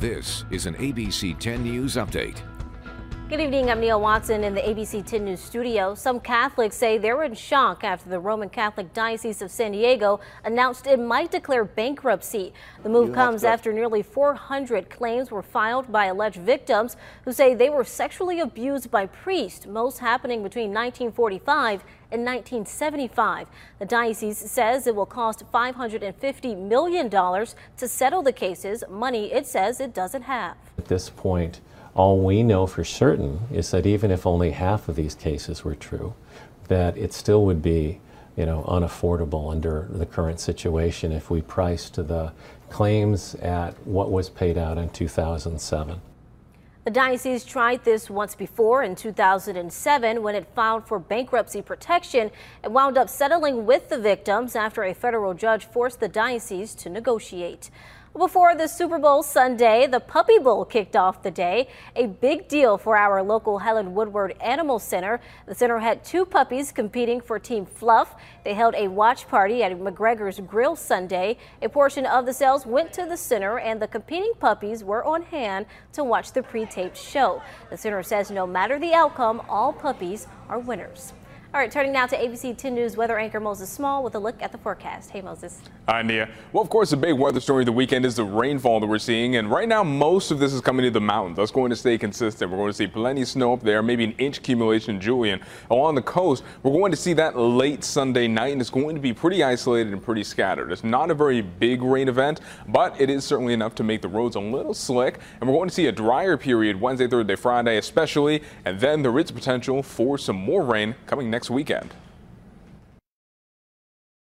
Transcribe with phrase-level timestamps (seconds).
[0.00, 2.36] This is an ABC 10 News Update.
[3.28, 3.70] Good evening.
[3.70, 5.94] I'm Neil Watson in the ABC 10 News studio.
[5.94, 10.86] Some Catholics say they're in shock after the Roman Catholic Diocese of San Diego announced
[10.86, 12.54] it might declare bankruptcy.
[12.82, 16.96] The move comes after nearly 400 claims were filed by alleged victims
[17.26, 23.46] who say they were sexually abused by priests, most happening between 1945 and 1975.
[23.78, 29.80] The diocese says it will cost $550 million to settle the cases, money it says
[29.80, 30.56] it doesn't have.
[30.78, 31.60] At this point,
[31.98, 35.74] all we know for certain is that even if only half of these cases were
[35.74, 36.14] true,
[36.68, 38.00] that it still would be
[38.36, 42.32] you know, unaffordable under the current situation if we priced the
[42.70, 46.00] claims at what was paid out in 2007.
[46.84, 52.30] The diocese tried this once before in 2007 when it filed for bankruptcy protection
[52.62, 56.88] and wound up settling with the victims after a federal judge forced the diocese to
[56.88, 57.70] negotiate.
[58.16, 61.68] Before the Super Bowl Sunday, the Puppy Bowl kicked off the day.
[61.94, 65.20] A big deal for our local Helen Woodward Animal Center.
[65.46, 68.16] The center had two puppies competing for Team Fluff.
[68.44, 71.36] They held a watch party at McGregor's Grill Sunday.
[71.62, 75.22] A portion of the sales went to the center and the competing puppies were on
[75.22, 77.42] hand to watch the pre-taped show.
[77.70, 81.12] The center says no matter the outcome, all puppies are winners.
[81.54, 84.42] All right, turning now to ABC 10 News weather anchor Moses Small with a look
[84.42, 85.08] at the forecast.
[85.08, 85.62] Hey, Moses.
[85.88, 86.28] Hi, Nia.
[86.52, 88.98] Well, of course, the big weather story of the weekend is the rainfall that we're
[88.98, 89.36] seeing.
[89.36, 91.38] And right now, most of this is coming to the mountains.
[91.38, 92.50] That's going to stay consistent.
[92.50, 95.40] We're going to see plenty of snow up there, maybe an inch accumulation Julian.
[95.70, 99.00] Along the coast, we're going to see that late Sunday night, and it's going to
[99.00, 100.70] be pretty isolated and pretty scattered.
[100.70, 104.08] It's not a very big rain event, but it is certainly enough to make the
[104.08, 105.18] roads a little slick.
[105.40, 108.42] And we're going to see a drier period Wednesday, Thursday, Friday, especially.
[108.66, 111.94] And then there is potential for some more rain coming next weekend.